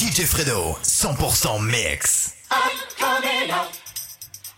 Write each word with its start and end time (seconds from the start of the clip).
DJ 0.00 0.24
Fredo, 0.24 0.76
100% 0.80 1.60
mix. 1.70 2.34
I'm 2.50 2.70
coming 2.96 3.50
out. 3.50 3.78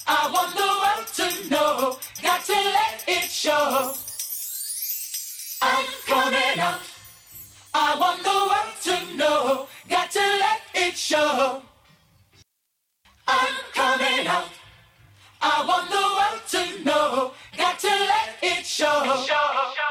I 0.07 0.31
want 0.33 0.55
the 0.55 0.63
world 0.63 1.09
to 1.19 1.51
know. 1.51 1.99
Got 2.23 2.45
to 2.45 2.53
let 2.53 3.03
it 3.09 3.29
show. 3.29 3.93
I'm 5.61 5.87
coming 6.07 6.61
out. 6.61 6.79
I 7.75 7.99
want 7.99 8.23
the 8.23 8.31
world 8.31 8.77
to 8.85 9.17
know. 9.17 9.67
Got 9.89 10.13
to 10.13 10.21
let 10.21 10.61
it 10.77 10.97
show. 10.97 11.61
I'm 13.27 13.55
coming 13.75 14.29
out. 14.29 14.49
I 15.41 15.65
want 15.67 15.91
the 15.91 16.07
world 16.19 16.43
to 16.51 16.85
know. 16.85 17.33
Got 17.59 17.81
to 17.81 17.89
let 17.89 18.37
it 18.43 18.65
show. 18.65 19.82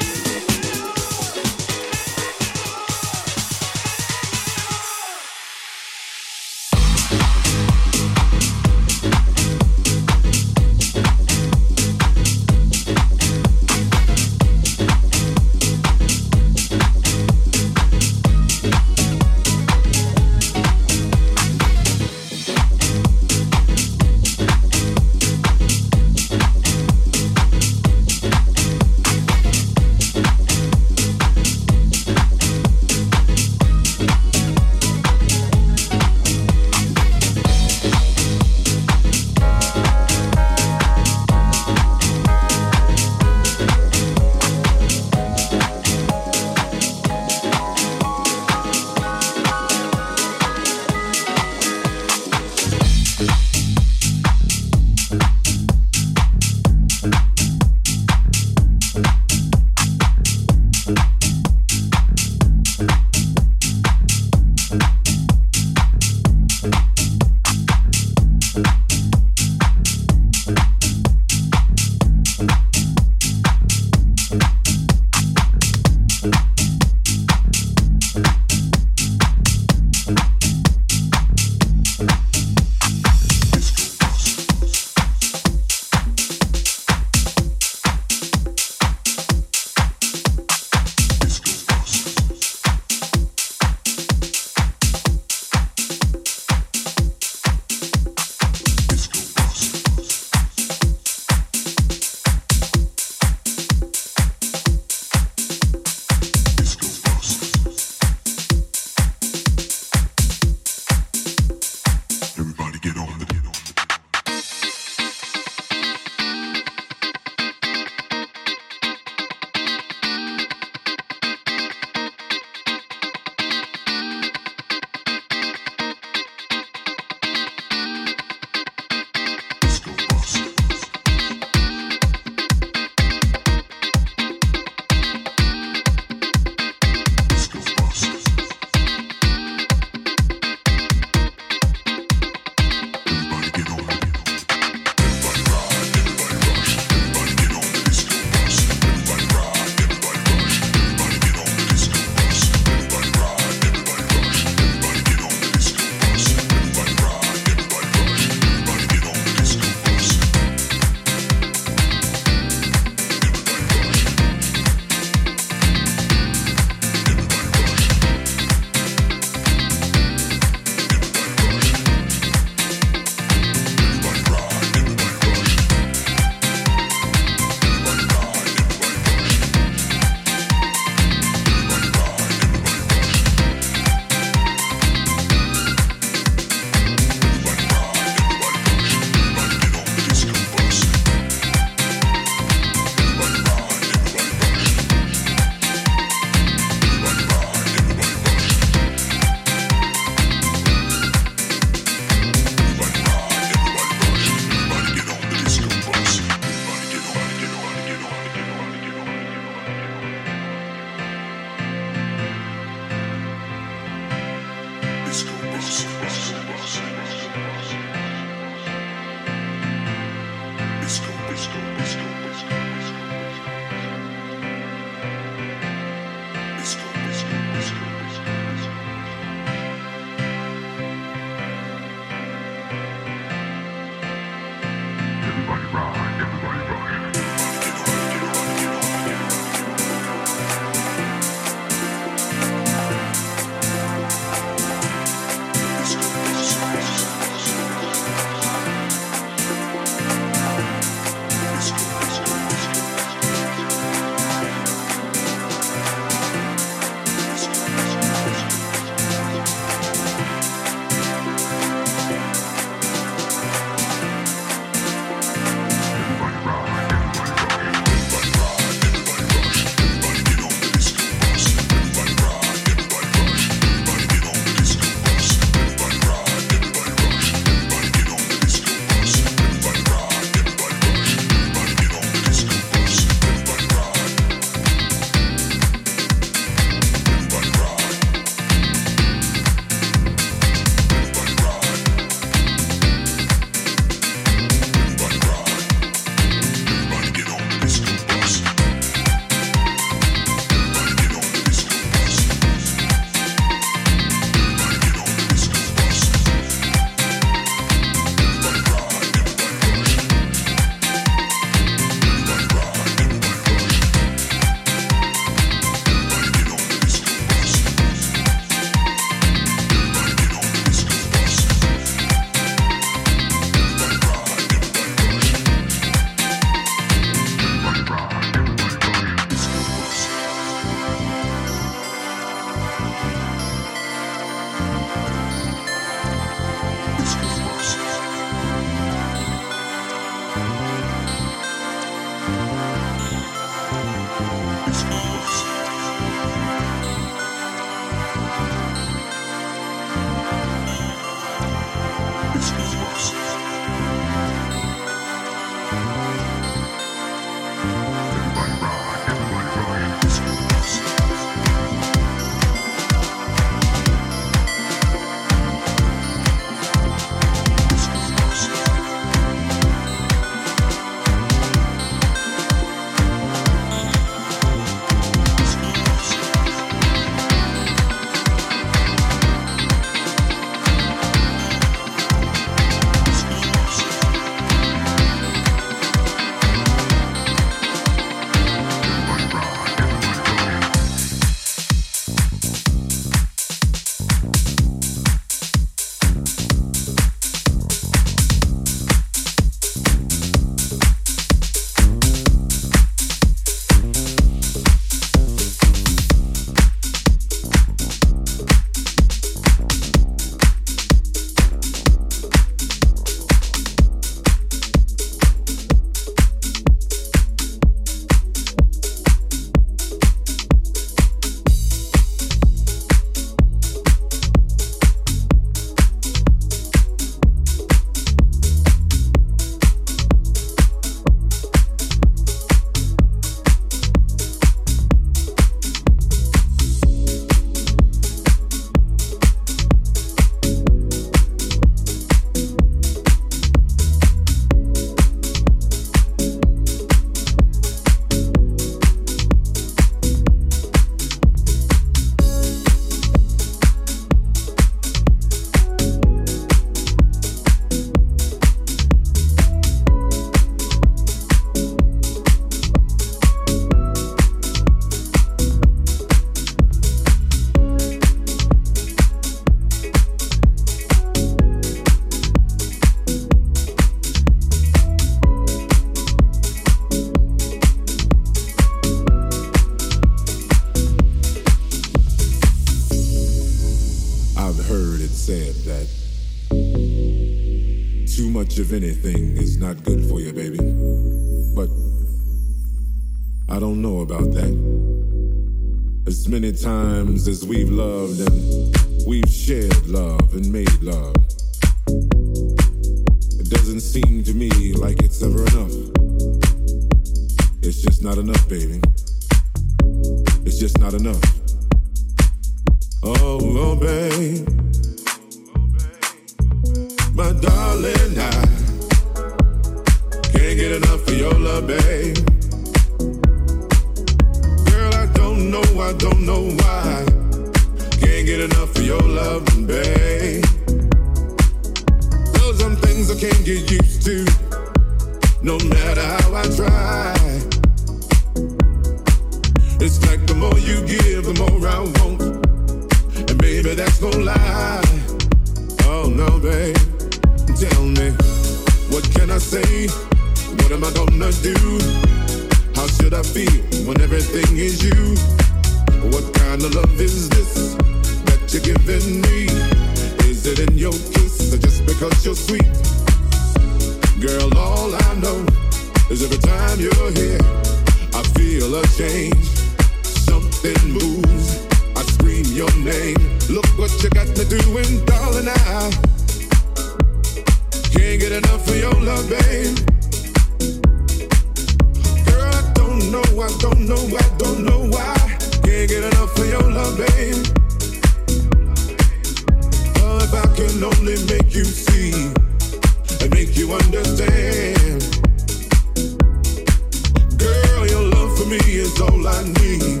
Is 598.88 599.00
all 599.00 599.26
I 599.26 599.42
need 599.60 600.00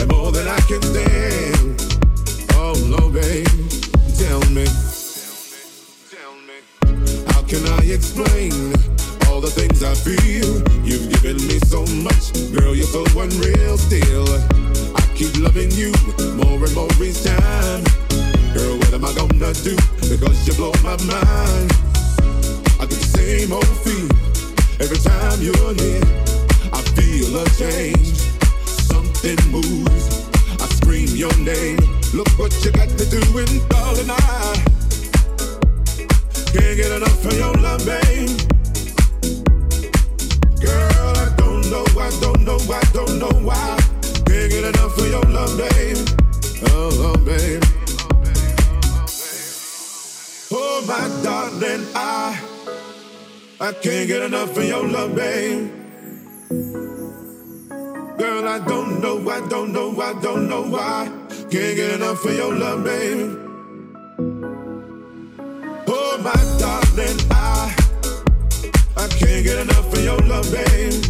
and 0.00 0.08
more 0.10 0.30
than 0.30 0.46
I 0.46 0.60
can 0.70 0.82
stand. 0.82 1.74
Oh 2.54 2.74
no, 2.86 3.10
babe, 3.10 3.46
tell 4.20 4.42
me. 4.54 4.66
How 7.32 7.42
can 7.50 7.62
I 7.78 7.80
explain 7.96 8.52
all 9.26 9.40
the 9.40 9.50
things 9.50 9.82
I 9.82 9.94
feel? 9.94 10.50
You've 10.86 11.10
given 11.10 11.36
me 11.48 11.58
so 11.66 11.82
much, 12.06 12.24
girl, 12.54 12.74
you're. 12.74 12.86
I 14.94 15.02
keep 15.16 15.34
loving 15.38 15.70
you 15.72 15.92
more 16.38 16.62
and 16.62 16.74
more 16.74 16.92
each 17.02 17.24
time. 17.24 17.82
Girl, 18.54 18.76
what 18.78 18.92
am 18.94 19.04
I 19.04 19.12
gonna 19.14 19.52
do? 19.66 19.74
Because 20.08 20.46
you 20.46 20.54
blow 20.54 20.72
my 20.82 20.96
mind. 21.10 21.70
I 22.80 22.86
get 22.86 22.98
the 23.02 23.10
same 23.18 23.52
old 23.52 23.76
feel 23.82 24.08
every 24.80 24.98
time 24.98 25.42
you're 25.42 25.74
here. 25.74 26.27
Feel 26.98 27.36
a 27.38 27.44
change, 27.50 28.18
something 28.66 29.38
moves. 29.52 30.26
I 30.60 30.66
scream 30.78 31.08
your 31.14 31.36
name. 31.38 31.78
Look 32.12 32.28
what 32.38 32.52
you 32.64 32.72
got 32.72 32.88
to 32.88 33.04
do, 33.08 33.22
and 33.38 33.68
darling, 33.68 34.10
I 34.10 34.54
can't 36.52 36.76
get 36.76 36.90
enough 36.90 37.24
of 37.24 37.32
your 37.38 37.54
love, 37.54 37.86
babe. 37.86 38.30
Girl, 40.60 41.12
I 41.22 41.34
don't 41.36 41.70
know, 41.70 41.84
I 42.00 42.10
don't 42.20 42.42
know, 42.44 42.58
I 42.72 42.82
don't 42.92 43.18
know 43.20 43.46
why. 43.46 43.78
Can't 44.26 44.50
get 44.50 44.64
enough 44.64 44.98
of 44.98 45.08
your 45.08 45.22
love, 45.22 45.56
babe. 45.56 45.98
Oh, 46.70 47.14
oh 47.14 47.16
babe. 47.24 47.62
Oh, 50.50 50.84
my 50.88 51.22
darling, 51.22 51.86
I 51.94 52.40
I 53.60 53.72
can't 53.72 54.08
get 54.08 54.22
enough 54.22 54.56
of 54.56 54.64
your 54.64 54.88
love, 54.88 55.14
babe. 55.14 55.77
Girl, 56.50 58.48
I 58.48 58.58
don't 58.66 59.02
know, 59.02 59.28
I 59.28 59.46
don't 59.48 59.70
know, 59.70 60.00
I 60.00 60.14
don't 60.22 60.48
know 60.48 60.62
why. 60.62 61.12
Can't 61.28 61.76
get 61.76 61.90
enough 61.96 62.24
of 62.24 62.34
your 62.34 62.54
love, 62.54 62.84
babe. 62.84 63.36
Oh, 65.86 66.18
my 66.24 66.32
darling, 66.58 67.20
I 67.30 67.76
I 68.96 69.08
can't 69.08 69.44
get 69.44 69.58
enough 69.58 69.92
of 69.92 70.02
your 70.02 70.16
love, 70.20 70.50
babe. 70.50 71.04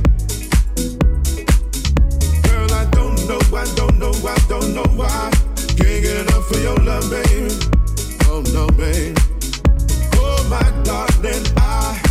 Girl, 2.42 2.72
I 2.72 2.84
don't 2.90 3.28
know, 3.28 3.38
I 3.56 3.64
don't 3.76 3.96
know, 3.96 4.12
I 4.26 4.36
don't 4.48 4.74
know 4.74 4.86
why. 4.96 5.30
Can't 5.76 6.02
get 6.02 6.16
enough 6.26 6.50
of 6.50 6.60
your 6.60 6.76
love, 6.78 7.08
babe. 7.10 7.52
Oh 8.24 8.42
no, 8.52 8.66
babe. 8.76 9.16
Oh, 10.16 10.44
my 10.50 10.82
darling, 10.82 11.46
I. 11.58 12.07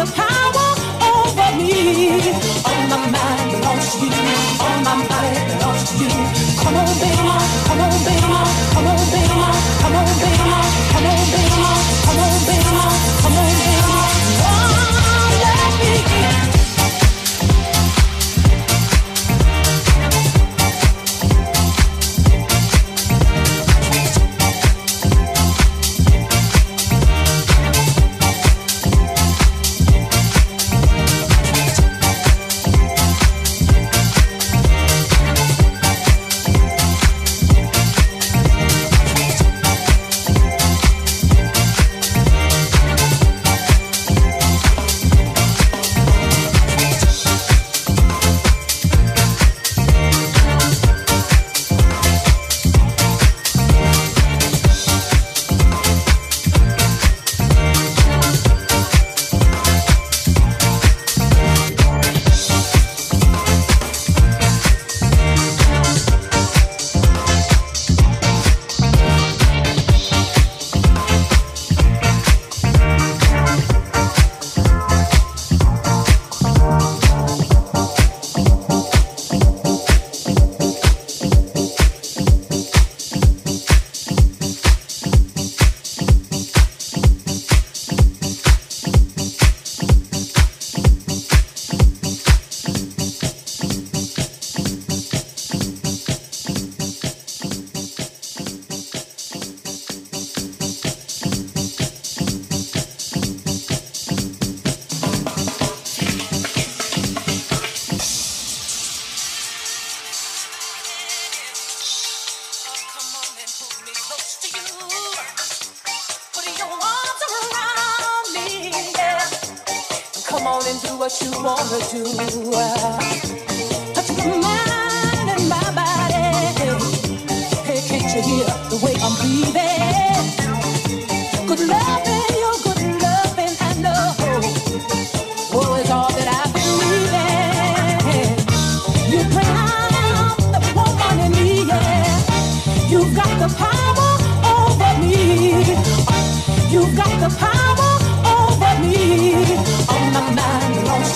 the 0.00 0.12
power 0.16 0.68
over 1.12 1.50
me. 1.60 2.08
All 2.64 2.84
my 2.88 2.98
mind 3.12 3.50
belongs 3.52 3.96
to 4.00 4.06
you. 4.06 4.24
All 4.64 4.80
my 4.80 4.96
body 5.08 5.40
belongs 5.48 5.84
to 5.90 5.94
you. 6.00 6.08
Come 6.60 6.76
on, 6.80 6.88
baby. 7.00 7.16
Come 7.68 7.80
on, 7.84 7.92
baby. 8.04 8.20
Come 8.24 8.36
on, 8.88 8.96
baby. 9.12 9.28
Come 9.28 9.96
on, 10.00 10.08
baby. 10.16 10.38
Come 10.40 10.56
on, 10.56 11.04
baby. 11.04 11.36
Come 11.52 12.20
on, 12.24 12.32
baby. 12.48 12.64
Come 12.64 13.36
on, 13.36 13.44
baby. 13.44 13.76
Oh, 14.48 15.40
let 15.44 16.44
me. 16.44 16.49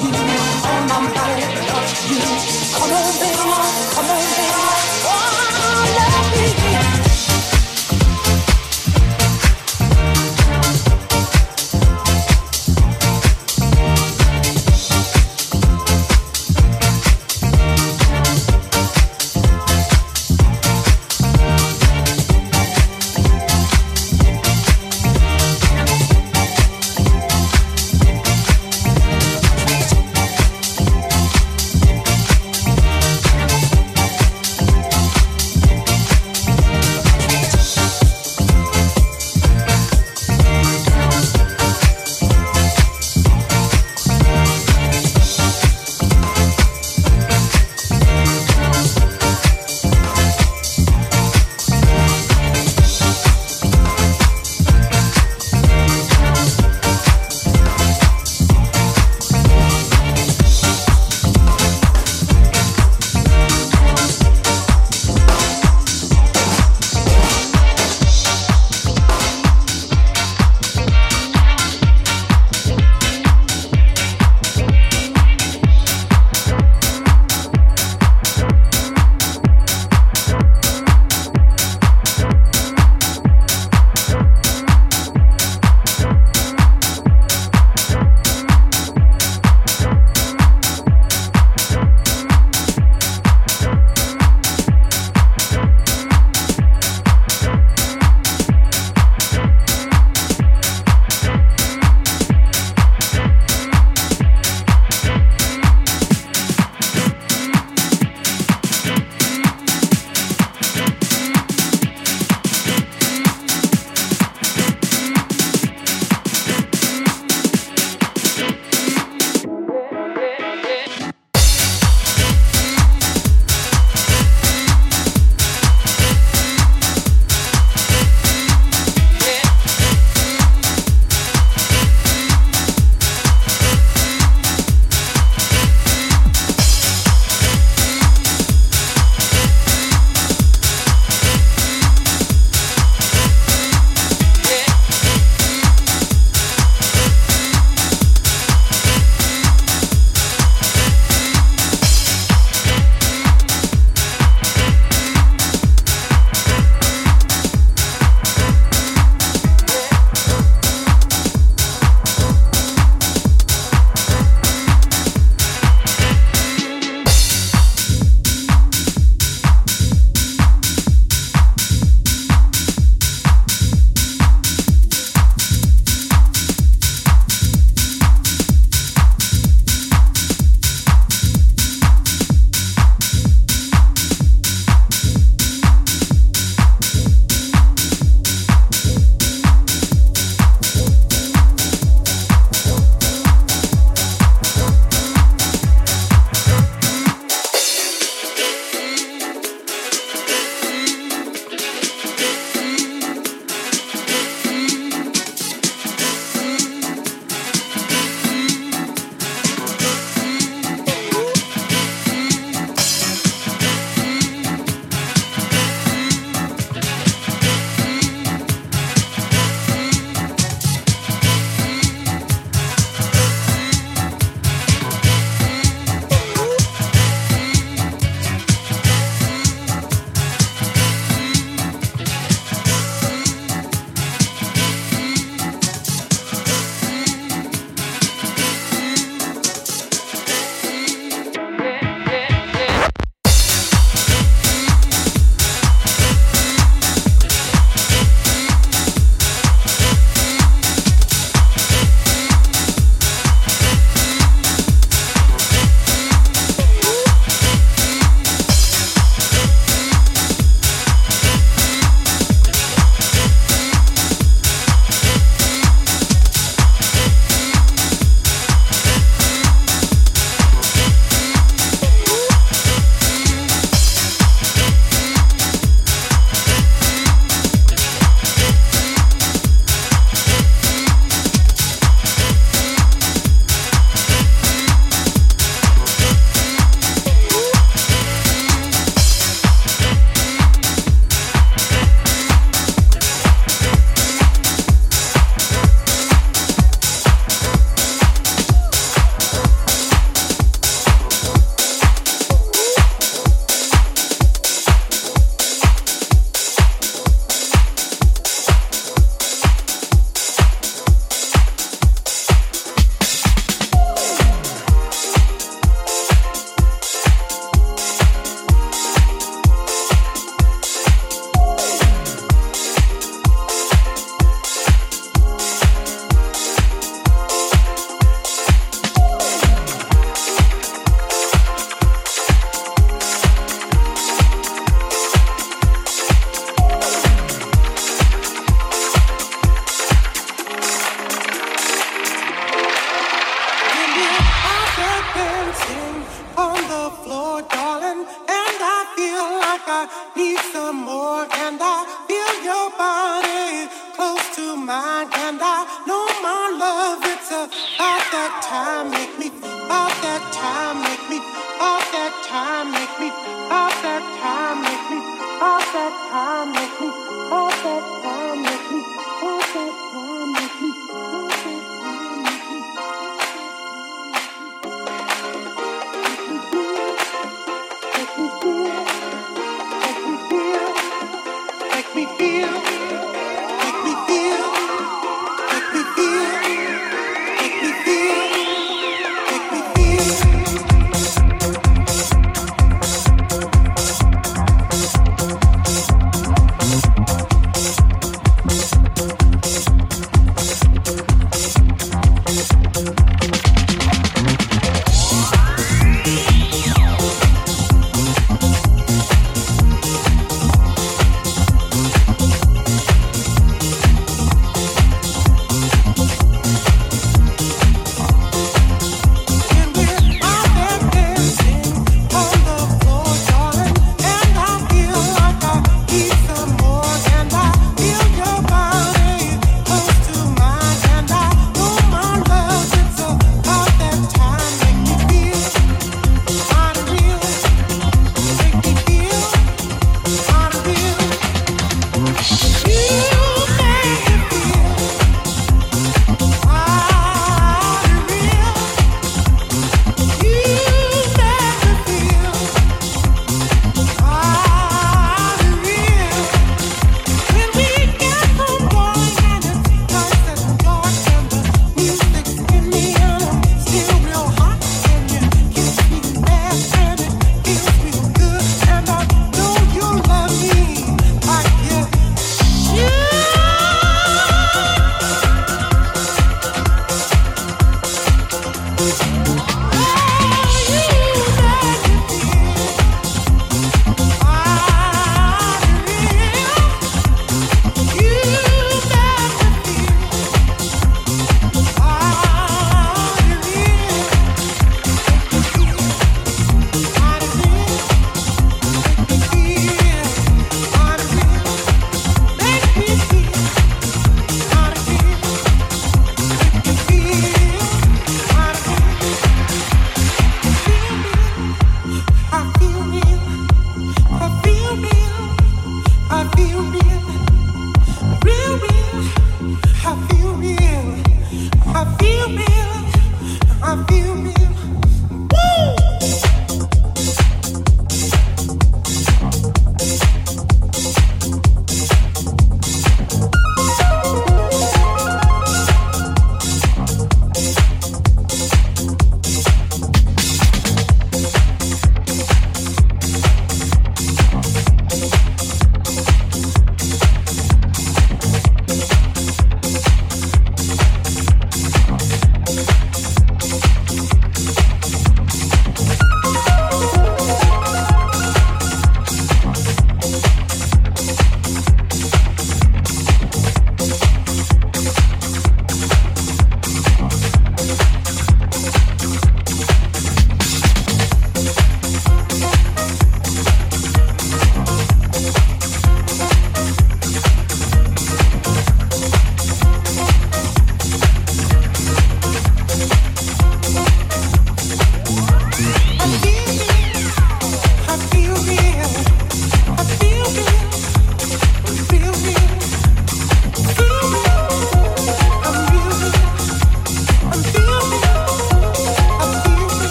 Christ. 0.00 0.27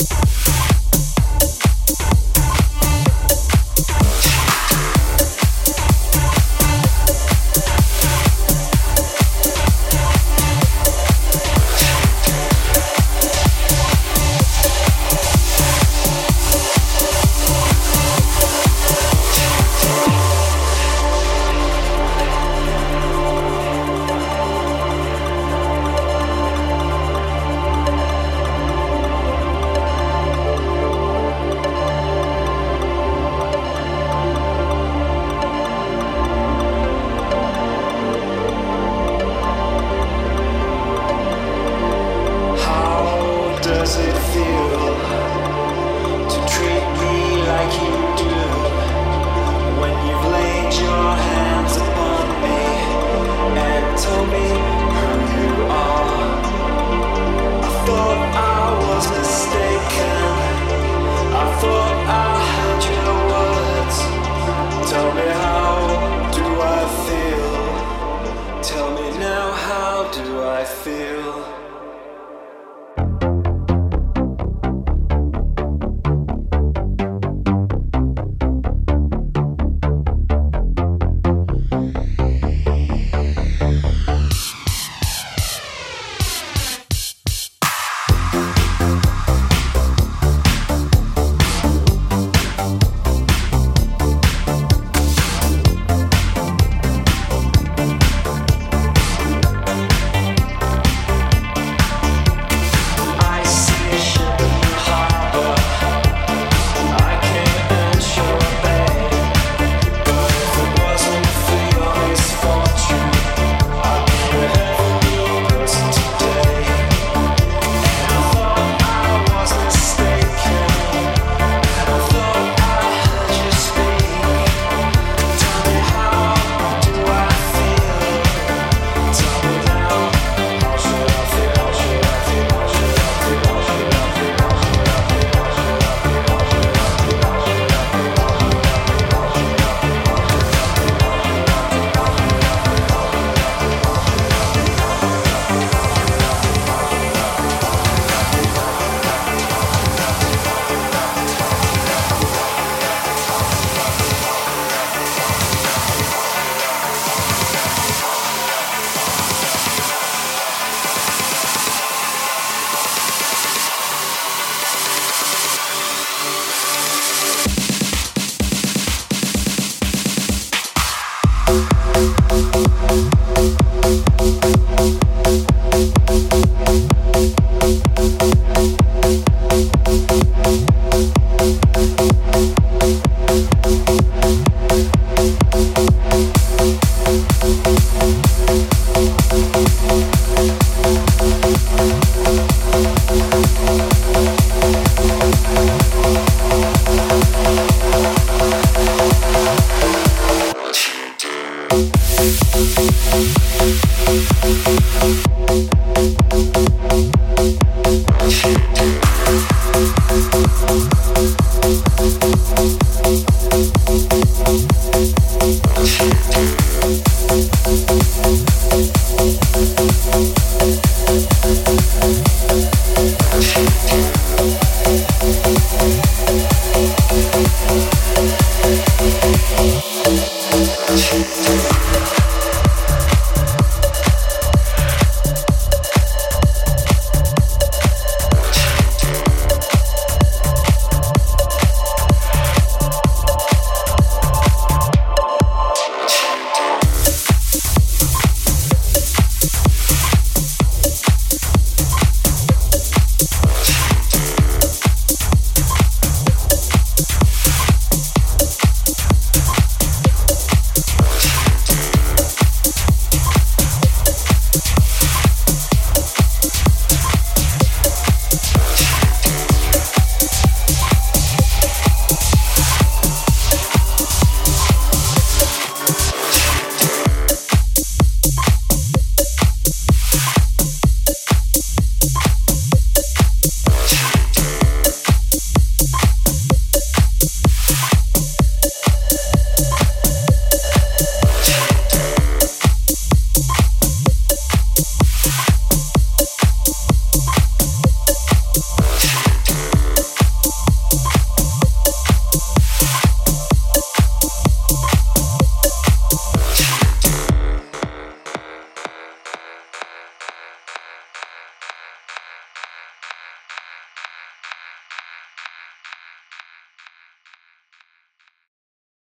you 0.00 0.39